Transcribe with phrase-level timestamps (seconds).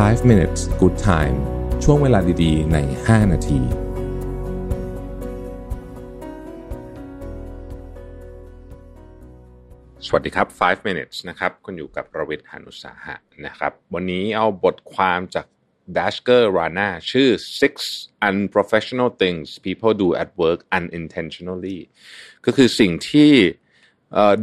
[0.00, 1.36] 5 minutes good time
[1.84, 3.60] ช่วงเวลาดีๆ ใน 5 นาที
[10.06, 13.16] สวัสดีครับ 5 minutes นะครับ คุณอยู่กับประวิทย์หานุสาหะ
[13.46, 15.46] นะครับ วันนี้เอาบทความจาก
[15.96, 17.28] Dashker Rana ชื่อ
[17.60, 17.74] six
[18.28, 21.80] unprofessional things people do at work unintentionally
[22.46, 23.32] ก็คือสิ่งที่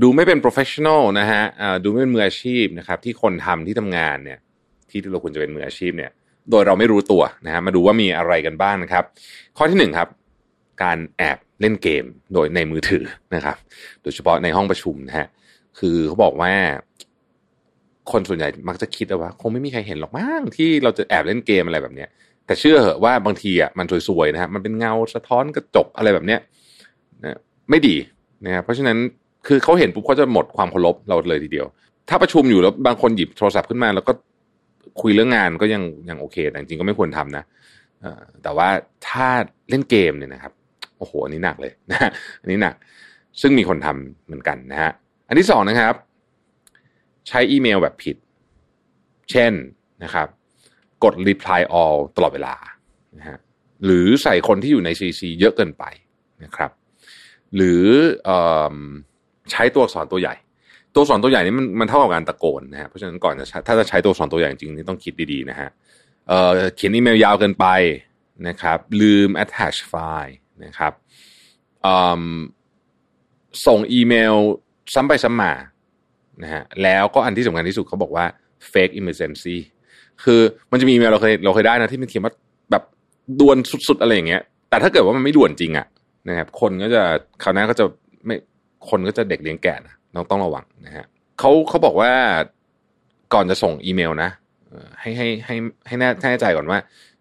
[0.02, 1.44] ดูไม่เป็น professional นะฮะ
[1.84, 4.40] ดูไม่เป็นมืออาชีพนะครับ ที่คนทำที่ทำงานเนี่ย
[4.92, 6.12] ที่เราควรจะเป็นมืออาชีพเนี่ย
[6.52, 9.04] โดยเราไม่รู้ตัวนะฮะมาดูว่ามีอะไรกันบ้างนะครับ
[9.58, 10.10] ข้อที่หนึ่งครับ
[10.84, 13.04] การแอบเล่นเกมโดยในมือถือ
[13.36, 13.58] นะครับ
[14.02, 15.28] โดยเฉพาะในห้องประชุมนะฮะ
[15.80, 16.52] คือเขาบอกว่า
[18.12, 22.10] คนส่วนใหญ่มักจะคิดว่าคงไม่มีใครเห็นหรอกมั้งที่เราจะแอบเล่นเกมอะไรแบบเนี้ย
[22.46, 26.40] แต่เชื่อเหอะว่าบางทีอะมันสวยๆนะฮะมันเป็นเงาสะท้อนกระจกอะไรแบบเนี้ย
[27.24, 27.38] นะ
[27.70, 27.96] ไม่ดี
[28.46, 28.98] นะครับเพราะฉะนั้น
[29.48, 31.68] คือเขาเห็นปุ๊บเขาจะหมดความเคารพเราเลยทีเดียว
[32.10, 34.12] ถ้าประชุมอยู่แล้วบางคนหยิบโทรศัพท์ขึ้นมาแล้วก็
[35.02, 37.44] คุยเรื่องงานก็ยังยังโอเค แต่จริงก็ไม่ควรทำนะ
[38.44, 38.70] แต่ว่า
[39.08, 39.28] ถ้า
[39.70, 40.54] เล่นเกมเนี่ยนะครับ
[40.98, 42.10] โอ้โหอันนี้หนักเลยนะ
[42.42, 42.76] อันนี้หนัก
[43.42, 44.92] ซึ่งมีคนทำเหมือนกันนะฮะ
[45.28, 45.94] อันที่สองนะครับ
[47.28, 48.18] ใช้อีเมลแบบผิด
[49.32, 49.54] เช่น
[50.04, 50.28] นะครับ
[51.04, 52.56] กด reply all ตลอดเวลา
[53.18, 53.38] นะฮะ
[53.86, 55.84] หรือใส่คนที่อยู่ใน CC เยอะเกินไป
[56.44, 56.72] นะครับ
[57.56, 57.84] หรือ
[58.30, 58.32] อ
[59.52, 60.36] ใช้ตัวอักษรตัวใหญ่
[60.96, 65.70] ตัวสอักษรตัวใหญ่นี่มันมันเท่ากับการตะโกนนะฮะเพราะฉะนั้นก่อนจะถ้าจะใช้ตัวสอักษรตัวใหญ่จริงนี่ต้องคิดดีๆนะฮะ
[66.28, 67.66] เอ่อเขียนอีเมลยาวเกินไป
[68.48, 70.94] นะครับ ลืม attach file นะครับ
[73.66, 74.36] ส่งอีเมล
[74.94, 75.54] ซ้ำไปซ้ำมา
[76.44, 78.26] นะฮะแล้วก็อันที่สำคัญที่สุดเขาบอกว่า
[78.72, 79.58] fake emergency
[80.24, 82.34] คือมันจะมีอีเมลเราเคยเราเคยได้นะที่มันเขียนว่า
[82.72, 82.84] แบบ
[83.40, 85.88] ด่วนสุดๆอะไรอย่างเงี้ย แต่ถ้าเกิดว่ามันไม่ด่วนจริงอะ
[86.30, 87.04] นะครับคนก็จะ
[87.44, 87.86] คราวหน้าก็จะ
[88.26, 88.36] ไม่
[88.90, 91.06] คนก็จะเด็กเลี้ยงแกะนะ ต้องต้องระวังนะฮะ
[91.40, 92.12] เขาเขาบอกว่า
[93.34, 94.30] ก่อนจะส่งอีเมลนะ
[95.00, 95.56] ให้ให้ให้
[95.88, 96.80] ให้แน่ให้แน่ใจก่อนว่า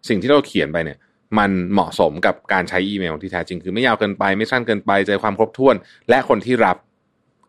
[0.09, 0.99] สิ่งที่เราเขียนไปเนี่ย
[1.39, 5.75] มันเหมาะสมกับการใช้อีเมลที่แท้จริงคือไม่ยาวเกินไปไม่สั้นเกินไปใจความครบถ้วน
[6.09, 6.77] และคนที่รับ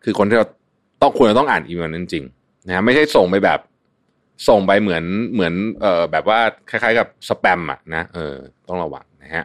[0.04, 0.46] คือคนที่เรา
[1.02, 2.24] ต้องควรจะต้องอ่านอีเมลนั้นจริง
[2.66, 3.60] นะฮะไม่ใช่ส่งไปแบบ
[4.48, 6.38] ส่งไปเหมือนเหมือนเอ่อแบบว่า
[6.70, 8.34] คล้ายๆ กับสแปมอะนะเออ
[8.68, 9.44] ต้องระวังนะฮะ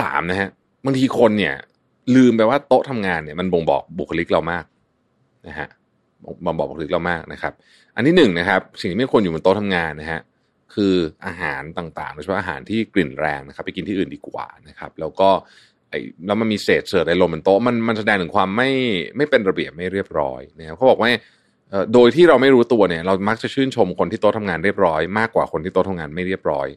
[0.00, 0.48] สามนะฮะ
[0.84, 1.54] บางทีคนเนี่ย
[2.16, 4.64] ลืมไปว่าโต๊ะทำงานเนี่ยมันบ่งบอกบุคลิกเรามาก
[5.46, 5.68] นะฮะ
[6.44, 7.52] บ่งบอกบุคลิกเรามากนะครับ
[7.96, 10.20] อันที่หนึ่งนะครับ สิ่งที่ไม่ควรอยู่บนโต๊ะทำงานนะฮะ
[10.74, 10.94] คือ
[11.26, 15.28] อาหารต่างๆโดยเฉพาะอาหารที่กลิ่นแรงนะครับ ไปกินที่อื่นดีกว่านะครับ แล้วก็
[15.90, 18.70] ไอ้แล้วมันมีเศษเศษอะไรลงบนโต๊ะมันมันแสดงถึงความไม่
[19.16, 21.08] ไม่เป็นระเบียบไม่เรียบร้อยนะครับเขาบอกว่า
[21.70, 26.68] เอ่อโดยที่เราไม่รู้ตัวเนี่ยเรามักจะชื่นชมคนที่โต๊ะทำงานเรียบร้อยมากกว่าคนที่โต๊ะทำงานไม่เรียบร้อย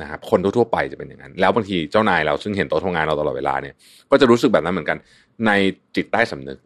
[0.00, 3.74] นะครับคนทั่วๆไปจะเป็นอย่างนั้น แล้วบางทีเจ้านายเราซึ่งเห็นโต๊ะทำงานเราตลอดเวลาเนี่ย
[4.10, 4.98] ก็จะรู้สึกแบบนั้นเหมือนกัน
[5.46, 5.50] ใน
[5.96, 6.58] จิตใต้สำนึก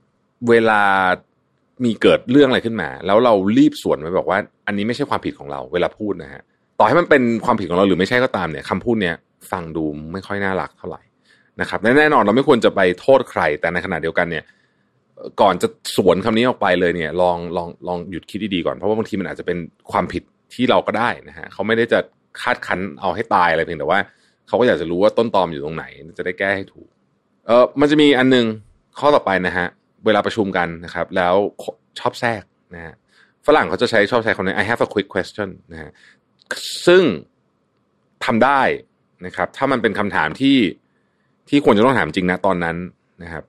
[0.49, 0.83] เวลา
[1.85, 6.43] มีเกิดเรื่องอะไรขึ้นมา แล้วเรารีบสวนไปบอกว่า อันนี้ไม่ใช่ความผิดของเรา เวลาพูดนะฮะ
[6.79, 9.17] ต่อให้มันเป็นความผิดของเราหรือไม่ใช่ก็ตามเนี่ยคำพูดเนี่ย
[9.51, 11.03] ฟังดูไม่ค่อยน่ารักเท่าไหร่
[11.61, 14.45] นะครับแน่นอนเราไม่ควรจะไปโทษใคร แต่ในขณะเดียวกันเนี่ย
[15.41, 19.59] ก่อนจะสวนคำนี้ออกไปเลยเนี่ย ลองลองลองหยุดคิดดีๆก่อนเพราะว่าบางทีมันอาจจะเป็น
[19.93, 20.23] ความผิด
[20.55, 21.99] ที่เราก็ได้นะฮะเขาไม่ได้จะ
[22.41, 23.99] คาดคั้นเอาให้ตายอะไรเพียงแต่ว่า
[24.49, 25.85] เขาก็อยากจะรู้ว่าต้นตอมอยู่ตรงไหน
[26.19, 26.89] จะได้แก้ให้ถูก
[27.47, 28.47] เออมันจะมีอันนึง
[28.99, 29.67] ข้อต่อไปนะฮะ
[30.07, 31.35] เวลาประชุมกันนะครับ แล้ว
[31.99, 32.43] ชอบแทรก
[32.75, 32.95] นะฮะ
[33.47, 35.91] ฝรั่งเขาจะใช้ชอบใช้คำนี้ I have a quick question นะฮะ
[36.87, 37.03] ซึ่ง
[38.25, 38.61] ทำได้
[39.27, 40.59] นะครับ ถ้ามันเป็นคำถามที่
[41.49, 42.77] ที่ควรจะต้องถามจริงนะตอนนั้น
[43.23, 43.45] นะครับ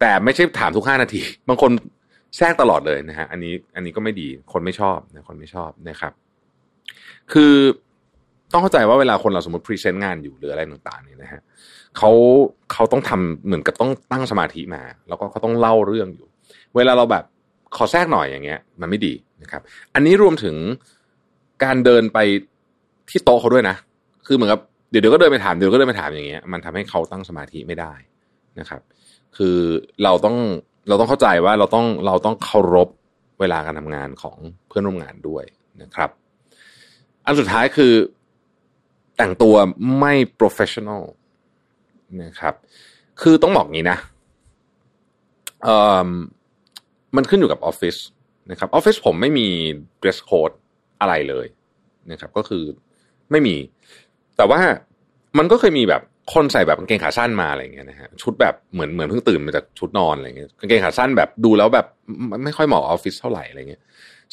[0.00, 1.70] แต่ไม่ใช่ถามทุกห้านาที บางคน
[2.36, 6.12] แทรกตลอดเลยนะฮะอันนี้อันนี้ก็ไม่ดีคนไม่ชอบนะคนไม่ชอบนะครับ
[7.32, 7.54] คือ
[8.52, 11.40] ต้องเข้าใจว่าเวลาคนเราสมมติพรีเซนต์งานอยู่หรืออะไรต่างๆเนี่ยนะฮะ
[11.96, 12.10] เขา
[12.72, 16.28] เขาต้องทำเหมือนกับต้องตั้งสมาธิมา แล้วก็เขาต้องเล่าเรื่องอยู่
[16.76, 17.24] เวลาเราแบบ
[17.76, 19.62] ขอแทรกหน่อยอย่างเงี้ย มันไม่ดีนะครับ
[19.94, 20.56] อันนี้รวมถึง
[21.64, 22.18] การเดินไป
[23.10, 23.76] ที่โต๊ะเขาด้วยนะ
[24.26, 27.94] คือเหมือนกับเดี๋ยวเดี๋ยวก็เดินไปถามเดี๋ยวก็เดินไปถามอย่างเงี้ย มันทำให้เขาตั้งสมาธิไม่ได้
[28.60, 28.80] นะครับ
[29.36, 29.56] คือ
[30.04, 30.36] เราต้อง
[30.88, 32.88] เราต้องเข้าใจว่าเราต้องเราต้องเคารพ
[33.40, 34.36] เวลาการทำงานของ
[34.68, 35.44] เพื่อนร่วมงานด้วย
[35.82, 36.10] นะครับ
[37.24, 37.92] อันสุดท้ายคือ
[39.16, 39.54] แต่งตัว
[39.98, 41.02] ไม่ professional
[42.22, 42.54] นะครับ
[43.22, 43.98] คือต้องบอกงี้นะ
[45.64, 45.76] เอ่
[46.06, 46.08] อ
[47.16, 47.96] มันขึ้นอยู่กับออฟฟิศ
[48.50, 49.48] นะครับออฟฟิศผมไม่มี
[50.02, 50.54] dress code
[51.00, 51.46] อะไรเลย
[52.10, 52.64] นะครับ ก็คือ
[53.30, 53.56] ไม่มี
[54.36, 54.60] แต่ว่า
[55.38, 56.02] มันก็เคยมีแบบ
[56.34, 61.86] คนใส่แบบกางเกงขาสั้นมาอะไรเงี้ยนะฮะชุดแบบเหมือนเหมือนเพิ่งตื่นมาจากชุดนอนอะไรเงี้ยกางเกงขาสั้นแบบดูแล้วแบบ
[62.44, 63.82] ไม่ค่อยเหมาะออฟฟิศเท่าไหร่อะไรเงี้ย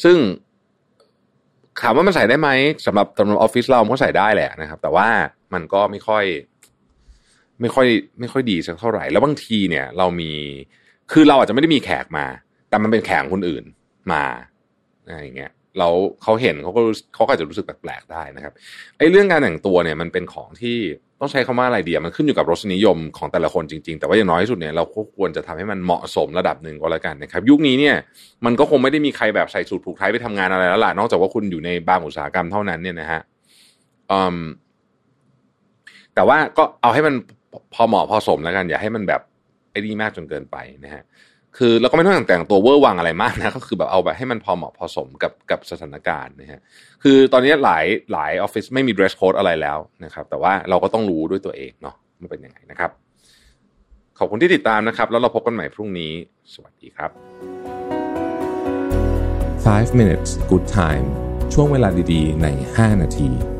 [0.04, 0.16] ซึ่ง
[1.82, 2.48] ถามว่ามันใส่ได้ไหม
[2.86, 5.08] สำหรับสำหรับออฟฟิศเรามันก็ใส่ได้แหละนะครับ แต่ว่า
[5.54, 6.24] มันก็ไม่ค่อย
[7.60, 7.86] ไม่ค่อย
[8.20, 10.32] ไม่ค่อยดีสักเท่าไหร่ แล้วบางทีเนี่ย เรามี
[11.12, 12.26] คือเราอาจจะไม่ได้มีแขกมา
[12.68, 13.64] แต่มันเป็นแขกคนอื่น
[14.12, 14.24] มา
[15.06, 16.80] อะไรอย่างเงี้ยแล้วเขาเห็นเขาก็
[17.14, 18.52] เขาก็อาจจะรู้สึกแปลกๆได้นะครับ
[18.98, 20.78] ไอ้เรื่องการแต่งตัวเนี่ยมันเป็นของที่
[21.20, 27.96] ต้องใช้คำว่าอะไรเดียมันขึ้นอยู่กับรสนิยมของแต่ละคนจริง ๆ แต่ว่าอย่างน้อยที่สุดเนี่ยเราก็ควรจะทำให้มันเหมาะสมระดับหนึ่งก็แล้วกันนะครับ ยุคนี้เนี่ย
[28.44, 33.20] มันก็คงไม่ได้มีใครแบบใส่สูทผูกไทยไปทำงานอะไรแล้วล่ะนอกจากว่าคุณอยู่ในบางอุตสาหกรรมเท่านั้นเนี่ยนะฮะ
[34.10, 34.38] อืม
[36.14, 37.14] แต่ว่าก็เอาให้มัน
[37.74, 39.20] พอเหมาะพอสมแล้วกัน อย่าให้มันแบบ
[39.70, 41.04] ไอ้นี่มากจนเกินไปนะฮะ
[41.56, 46.60] คือเราก็ไม่ต้องแต่งตัวเวอร์วังอะไรมากนะก็คือแบบเอาแบบให้มันพอเหมาะพอสมกับกับสถานการณ์นะฮะ
[47.02, 52.90] คือตอนนี้หลายหลายออฟฟิศไม่มี dress code อะไรแล้วนะครับแต่ว่าเราก็ต้องรู้ด้วยตัวเองเนาะมันเป็นยังไงนะครับ
[54.18, 56.12] ขอบคุณที่ติดตามนะครับ แล้วเราพบกันใหม่พรุ่งนี้
[56.54, 57.10] สวัสดีครับ
[59.64, 61.06] 5 minutes good time
[61.54, 62.46] ช่วงเวลาดีๆ ใน
[62.76, 63.53] 5 นาที